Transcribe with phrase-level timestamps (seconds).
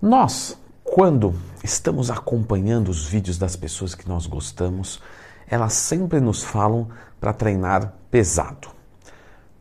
[0.00, 5.02] Nós, quando estamos acompanhando os vídeos das pessoas que nós gostamos,
[5.48, 6.88] elas sempre nos falam
[7.20, 8.68] para treinar pesado.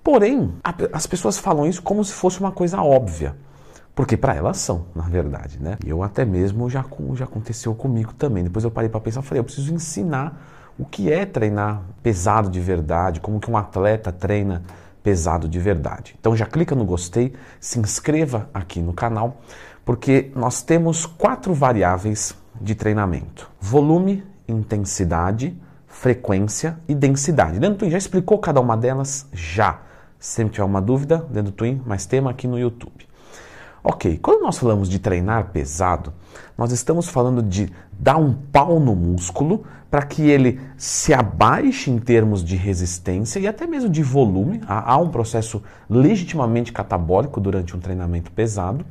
[0.03, 0.53] Porém,
[0.93, 3.35] as pessoas falam isso como se fosse uma coisa óbvia.
[3.95, 5.75] Porque para elas são, na verdade, né?
[5.83, 6.85] Eu até mesmo já,
[7.15, 8.43] já aconteceu comigo também.
[8.43, 10.39] Depois eu parei para pensar, falei, eu preciso ensinar
[10.77, 14.61] o que é treinar pesado de verdade, como que um atleta treina
[15.07, 16.17] pesado de verdade.
[16.19, 17.31] Então já clica no gostei,
[17.61, 19.39] se inscreva aqui no canal,
[19.85, 27.57] porque nós temos quatro variáveis de treinamento: volume, intensidade, frequência e densidade.
[27.57, 29.29] Dentro do Twin já explicou cada uma delas?
[29.31, 29.79] Já.
[30.19, 33.06] Se sempre tiver uma dúvida, dentro do Twin, mais tema aqui no YouTube.
[33.89, 36.11] Ok, quando nós falamos de treinar pesado,
[36.57, 41.97] nós estamos falando de dar um pau no músculo para que ele se abaixe em
[41.97, 44.59] termos de resistência e até mesmo de volume.
[44.67, 48.85] Há um processo legitimamente catabólico durante um treinamento pesado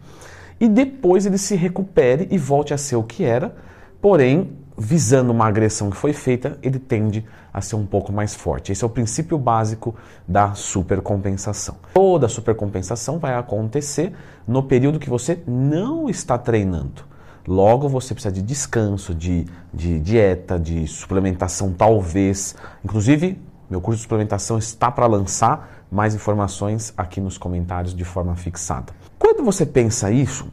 [0.59, 3.54] e depois ele se recupere e volte a ser o que era,
[4.01, 8.73] porém visando uma agressão que foi feita, ele tende a ser um pouco mais forte.
[8.73, 9.95] Esse é o princípio básico
[10.28, 11.76] da supercompensação.
[11.95, 14.12] Toda supercompensação vai acontecer
[14.46, 17.04] no período que você não está treinando.
[17.48, 22.56] Logo, você precisa de descanso, de, de dieta, de suplementação, talvez.
[22.84, 28.34] Inclusive, meu curso de suplementação está para lançar mais informações aqui nos comentários de forma
[28.34, 28.92] fixada.
[29.18, 30.48] Quando você pensa isso,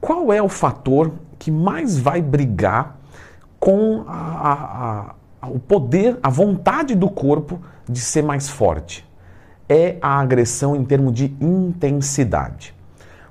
[0.00, 2.98] qual é o fator que mais vai brigar
[3.62, 9.08] com a, a, a, o poder, a vontade do corpo de ser mais forte.
[9.68, 12.74] É a agressão em termos de intensidade.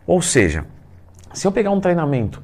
[0.08, 0.64] Ou seja,
[1.34, 2.42] se eu pegar um treinamento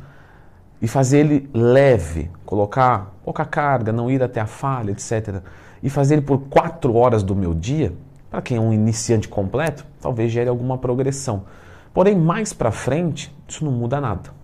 [0.81, 5.41] e fazer ele leve, colocar pouca carga, não ir até a falha, etc.,
[5.81, 7.93] e fazer ele por quatro horas do meu dia,
[8.29, 11.45] para quem é um iniciante completo, talvez gere alguma progressão.
[11.93, 14.36] Porém, mais para frente, isso não muda nada.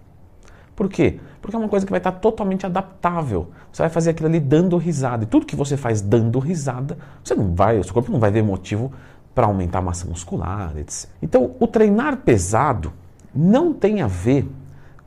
[0.76, 1.20] Por quê?
[1.42, 3.52] Porque é uma coisa que vai estar totalmente adaptável.
[3.72, 5.24] Você vai fazer aquilo ali dando risada.
[5.24, 8.32] E tudo que você faz dando risada, você não vai, o seu corpo não vai
[8.32, 8.92] ver motivo
[9.36, 11.10] para aumentar a massa muscular, etc.
[11.22, 12.94] Então, o treinar pesado
[13.34, 14.50] não tem a ver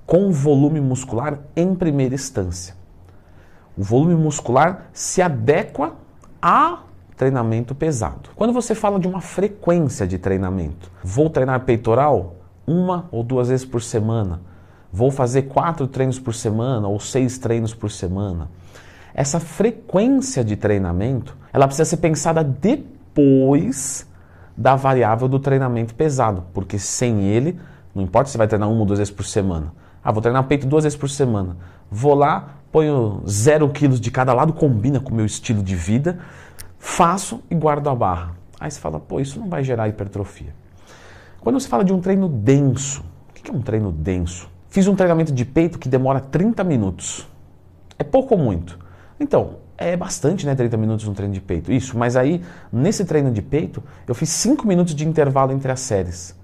[0.05, 2.75] com o volume muscular em primeira instância.
[3.77, 5.95] O volume muscular se adequa
[6.41, 6.81] a
[7.17, 8.31] treinamento pesado.
[8.37, 13.65] Quando você fala de uma frequência de treinamento, vou treinar peitoral uma ou duas vezes
[13.65, 14.41] por semana
[14.97, 18.49] vou fazer quatro treinos por semana ou seis treinos por semana.
[19.13, 24.07] Essa frequência de treinamento, ela precisa ser pensada depois
[24.57, 27.61] da variável do treinamento pesado, porque sem ele,
[27.95, 29.75] não importa se vai treinar uma ou duas vezes por semana.
[30.03, 31.59] Ah, vou treinar peito duas vezes por semana.
[31.91, 36.21] Vou lá, ponho zero quilos de cada lado, combina com o meu estilo de vida,
[36.79, 38.33] faço e guardo a barra.
[38.59, 40.55] Aí você fala, pô, isso não vai gerar hipertrofia.
[41.39, 44.56] Quando você fala de um treino denso, o que é um treino denso?
[44.77, 47.27] Fiz um treinamento de peito que demora 30 minutos.
[47.99, 48.79] É pouco ou muito?
[49.19, 50.55] Então, é bastante, né?
[50.55, 51.73] 30 minutos um treino de peito.
[51.73, 55.81] Isso, mas aí, nesse treino de peito, eu fiz 5 minutos de intervalo entre as
[55.81, 56.39] séries.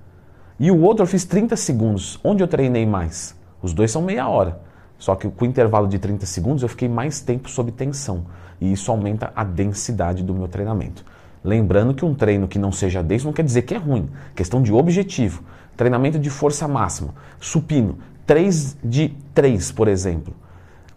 [0.58, 2.18] E o outro eu fiz 30 segundos.
[2.24, 3.36] Onde eu treinei mais?
[3.60, 4.62] Os dois são meia hora.
[4.98, 8.24] Só que com o intervalo de 30 segundos eu fiquei mais tempo sob tensão.
[8.58, 11.04] E isso aumenta a densidade do meu treinamento.
[11.44, 14.08] Lembrando que um treino que não seja denso não quer dizer que é ruim.
[14.34, 15.42] Questão de objetivo.
[15.76, 20.34] Treinamento de força máxima, supino, 3 de 3, por exemplo,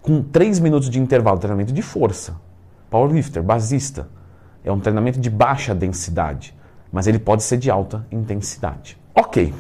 [0.02, 2.36] com 3 minutos de intervalo, treinamento de força.
[2.90, 4.08] Powerlifter, basista,
[4.64, 6.56] é um treinamento de baixa densidade,
[6.92, 8.98] mas ele pode ser de alta intensidade.
[9.14, 9.54] Ok,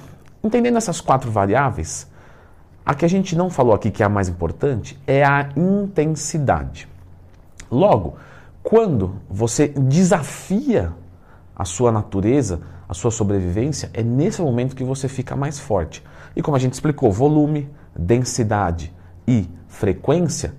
[0.44, 2.08] entendendo essas quatro variáveis,
[2.86, 6.88] a que a gente não falou aqui que é a mais importante é a intensidade.
[7.72, 8.16] Logo,
[8.62, 10.94] quando você desafia
[11.56, 16.04] a sua natureza, a sua sobrevivência, é nesse momento que você fica mais forte.
[16.36, 18.94] E como a gente explicou, volume, densidade
[19.28, 20.54] e frequência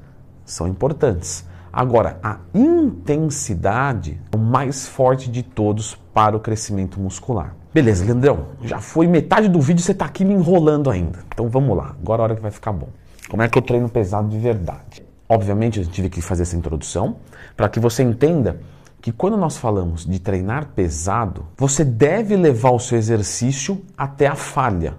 [0.44, 1.46] são importantes.
[1.72, 7.54] Agora, a intensidade é o mais forte de todos para o crescimento muscular.
[7.74, 11.18] Beleza, Leandrão, já foi metade do vídeo, você está aqui me enrolando ainda.
[11.34, 12.88] Então vamos lá, agora é a hora que vai ficar bom.
[13.28, 15.04] Como é que eu treino pesado de verdade?
[15.28, 17.16] Obviamente, eu tive que fazer essa introdução
[17.56, 18.60] para que você entenda
[19.02, 24.34] que quando nós falamos de treinar pesado, você deve levar o seu exercício até a
[24.34, 24.94] falha.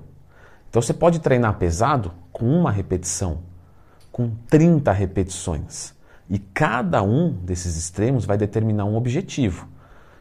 [0.78, 3.40] Então você pode treinar pesado com uma repetição,
[4.12, 5.96] com 30 repetições.
[6.30, 9.68] E cada um desses extremos vai determinar um objetivo.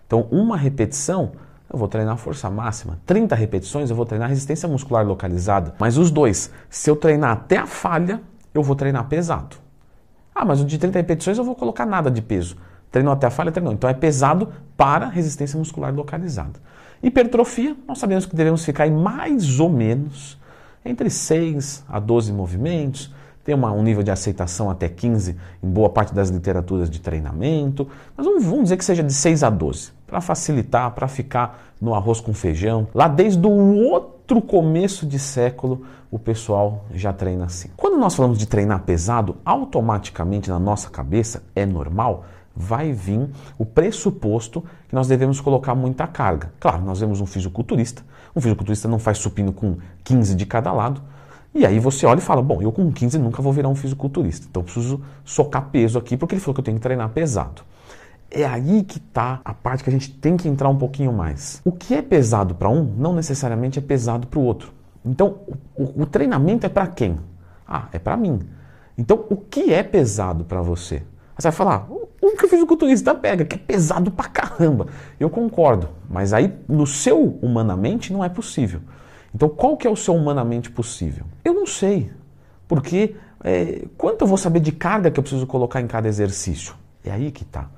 [0.07, 1.33] Então, uma repetição,
[1.71, 2.99] eu vou treinar força máxima.
[3.05, 5.75] 30 repetições, eu vou treinar resistência muscular localizada.
[5.79, 8.23] Mas os dois, se eu treinar até a falha,
[8.55, 9.57] eu vou treinar pesado.
[10.35, 12.57] Ah, mas o de 30 repetições eu vou colocar nada de peso.
[12.91, 13.75] Treinou até a falha, treinou.
[13.75, 16.59] Então é pesado para resistência muscular localizada.
[17.03, 20.39] Hipertrofia, nós sabemos que devemos ficar em mais ou menos
[20.87, 23.13] entre 6 a 12 movimentos,
[23.45, 27.87] tem uma, um nível de aceitação até 15 em boa parte das literaturas de treinamento,
[28.17, 31.95] mas vamos, vamos dizer que seja de 6 a 12, para facilitar, para ficar no
[31.95, 32.89] arroz com feijão.
[32.93, 37.69] Lá desde o outro começo de século, o pessoal já treina assim.
[37.77, 42.25] Quando nós falamos de treinar pesado, automaticamente na nossa cabeça é normal
[42.57, 46.51] vai vir o pressuposto que nós devemos colocar muita carga.
[46.59, 48.03] Claro, nós vemos um fisiculturista,
[48.35, 51.03] um fisiculturista não faz supino com 15 de cada lado,
[51.55, 54.47] e aí você olha e fala, bom, eu com 15 nunca vou virar um fisiculturista,
[54.49, 57.63] então preciso socar peso aqui porque ele falou que eu tenho que treinar pesado.
[58.31, 61.61] É aí que está a parte que a gente tem que entrar um pouquinho mais.
[61.65, 64.73] O que é pesado para um não necessariamente é pesado para o outro.
[65.05, 65.39] Então,
[65.77, 67.19] o, o treinamento é para quem?
[67.67, 68.41] Ah, é para mim.
[68.99, 71.03] Então, o que é pesado para você?
[71.39, 71.89] Você vai falar,
[72.35, 74.87] o que o fisiculturista pega, que é pesado pra caramba.
[75.19, 78.81] Eu concordo, mas aí no seu humanamente não é possível.
[79.35, 81.27] Então, qual que é o seu humanamente possível?
[81.45, 82.11] Eu não sei.
[82.67, 86.75] Porque é, quanto eu vou saber de carga que eu preciso colocar em cada exercício?
[87.05, 87.69] É aí que está.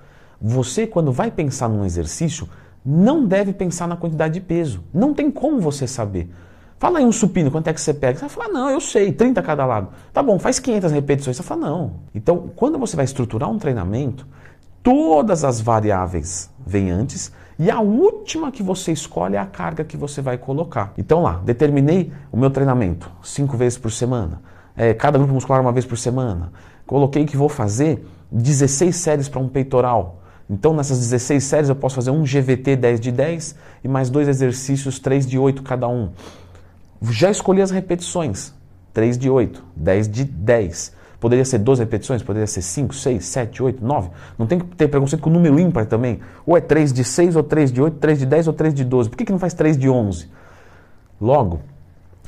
[0.40, 2.48] Você, quando vai pensar num exercício,
[2.84, 4.82] não deve pensar na quantidade de peso.
[4.94, 6.30] Não tem como você saber.
[6.78, 8.18] Fala aí um supino, quanto é que você pega?
[8.18, 9.88] Você vai falar, não, eu sei, 30 cada lado.
[10.12, 11.36] Tá bom, faz 500 repetições.
[11.36, 11.94] Você fala, não.
[12.14, 14.26] Então, quando você vai estruturar um treinamento,
[14.82, 19.96] todas as variáveis vêm antes e a última que você escolhe é a carga que
[19.96, 20.92] você vai colocar.
[20.96, 24.40] Então lá, determinei o meu treinamento cinco vezes por semana,
[24.76, 26.52] é, cada grupo muscular uma vez por semana.
[26.86, 30.22] Coloquei que vou fazer 16 séries para um peitoral.
[30.48, 34.28] Então nessas 16 séries eu posso fazer um GVT 10 de 10 e mais dois
[34.28, 36.12] exercícios 3 de 8 cada um.
[37.02, 38.54] Já escolhi as repetições,
[38.92, 40.96] 3 de 8, 10 de 10.
[41.20, 44.10] Poderia ser 12 repetições, poderia ser 5, 6, 7, 8, 9.
[44.38, 46.20] Não tem que ter preconceito com o número ímpar também.
[46.46, 48.84] Ou é 3 de 6, ou 3 de 8, 3 de 10 ou 3 de
[48.84, 49.10] 12.
[49.10, 50.30] Por que, que não faz 3 de 11?
[51.20, 51.60] Logo,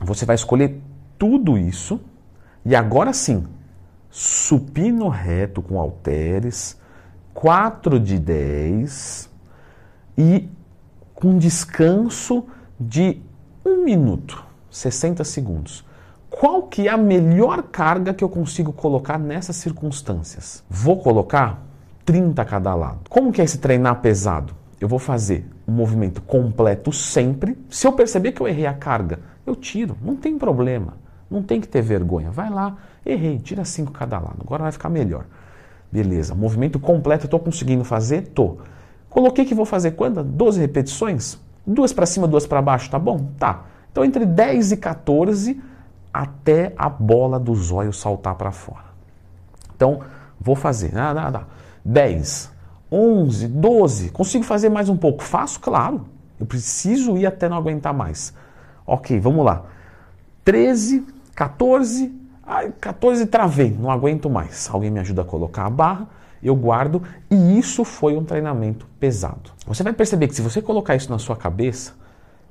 [0.00, 0.81] você vai escolher
[1.17, 2.00] tudo isso
[2.64, 3.46] e agora sim,
[4.11, 6.78] supino reto com halteres,
[7.32, 9.31] 4 de 10
[10.19, 10.49] e
[11.14, 12.44] com descanso
[12.78, 13.22] de
[13.64, 15.84] 1 minuto, 60 segundos
[16.31, 20.62] qual que é a melhor carga que eu consigo colocar nessas circunstâncias?
[20.70, 21.61] Vou colocar
[22.05, 23.00] 30 a cada lado.
[23.11, 24.55] Como que é esse treinar pesado?
[24.81, 27.58] Eu vou fazer um movimento completo sempre.
[27.69, 30.94] Se eu perceber que eu errei a carga, eu tiro, não tem problema.
[31.28, 32.31] Não tem que ter vergonha.
[32.31, 34.38] Vai lá, errei, tira 5 cada lado.
[34.40, 35.26] Agora vai ficar melhor.
[35.90, 38.28] Beleza, movimento completo, estou conseguindo fazer?
[38.28, 38.58] Tô.
[39.08, 40.22] Coloquei que vou fazer quando?
[40.22, 41.38] 12 repetições?
[41.67, 43.31] Duas para cima, duas para baixo, tá bom?
[43.37, 43.64] Tá.
[43.90, 45.60] Então entre 10 e 14
[46.12, 48.90] até a bola do zóio saltar para fora.
[49.75, 50.00] Então,
[50.40, 50.96] vou fazer.
[50.96, 51.44] Ah, dá, dá.
[51.84, 52.52] 10,
[52.90, 54.10] 11, 12.
[54.10, 55.22] Consigo fazer mais um pouco?
[55.22, 56.06] Faço, claro.
[56.38, 58.34] Eu preciso ir até não aguentar mais.
[58.87, 59.64] Ok, vamos lá.
[60.44, 62.12] 13, 14.
[62.46, 64.69] Ai, 14 travei, não aguento mais.
[64.70, 66.08] Alguém me ajuda a colocar a barra,
[66.43, 67.02] eu guardo.
[67.31, 69.52] E isso foi um treinamento pesado.
[69.66, 71.93] Você vai perceber que se você colocar isso na sua cabeça,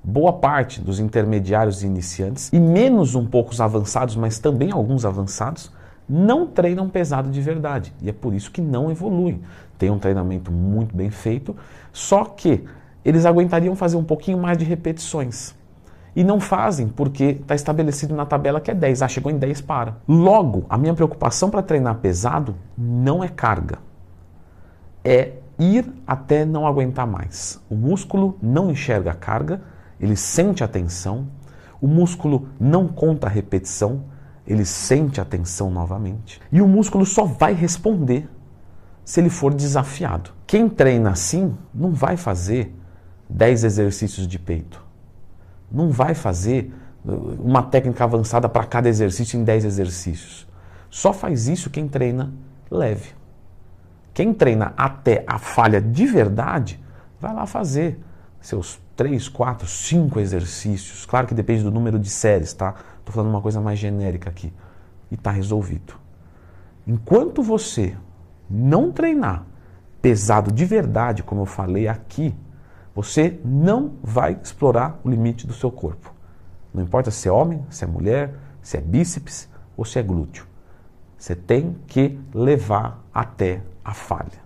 [0.04, 5.06] boa parte dos intermediários e iniciantes, e menos um pouco os avançados, mas também alguns
[5.06, 5.72] avançados,
[6.08, 7.94] não treinam pesado de verdade.
[8.02, 9.42] E é por isso que não evoluem.
[9.78, 11.56] Tem um treinamento muito bem feito,
[11.94, 12.66] só que
[13.06, 15.56] eles aguentariam fazer um pouquinho mais de repetições.
[16.16, 19.04] E não fazem porque está estabelecido na tabela que é 10.
[19.04, 19.98] Ah, chegou em 10, para.
[20.08, 23.78] Logo, a minha preocupação para treinar pesado não é carga.
[25.04, 27.62] É ir até não aguentar mais.
[27.70, 29.62] O músculo não enxerga a carga,
[30.00, 31.28] ele sente a tensão,
[31.82, 34.04] o músculo não conta a repetição,
[34.46, 36.42] ele sente a tensão novamente.
[36.52, 38.28] E o músculo só vai responder
[39.06, 40.32] se ele for desafiado.
[40.46, 42.76] Quem treina assim não vai fazer
[43.30, 44.84] 10 exercícios de peito.
[45.72, 46.74] Não vai fazer
[47.06, 47.12] uh,
[47.44, 50.48] uma técnica avançada para cada exercício em 10 exercícios.
[50.90, 52.34] Só faz isso quem treina
[52.72, 53.10] leve.
[54.14, 56.80] Quem treina até a falha de verdade,
[57.20, 58.00] vai lá fazer
[58.42, 61.06] seus três, quatro, cinco exercícios.
[61.06, 62.76] Claro que depende do número de séries, tá?
[63.00, 64.52] Estou falando uma coisa mais genérica aqui.
[65.10, 65.94] E está resolvido.
[66.86, 67.96] Enquanto você
[68.50, 69.46] não treinar
[70.02, 72.36] pesado de verdade, como eu falei aqui,
[72.94, 76.14] você não vai explorar o limite do seu corpo.
[76.74, 80.46] Não importa se é homem, se é mulher, se é bíceps ou se é glúteo.
[81.18, 84.44] Você tem que levar até a falha.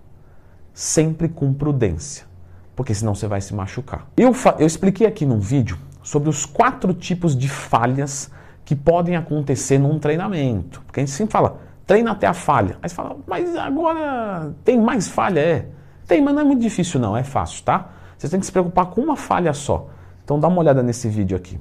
[0.72, 2.32] Sempre com prudência
[2.74, 4.06] porque senão você vai se machucar.
[4.16, 8.30] Eu, eu expliquei aqui num vídeo sobre os quatro tipos de falhas
[8.64, 10.82] que podem acontecer num treinamento.
[10.86, 12.78] Porque a gente sempre fala, treina até a falha.
[12.82, 15.40] Aí você fala, mas agora tem mais falha?
[15.40, 15.66] É.
[16.06, 17.90] Tem, mas não é muito difícil não, é fácil, tá?
[18.18, 19.88] Você tem que se preocupar com uma falha só.
[20.24, 21.58] Então dá uma olhada nesse vídeo aqui.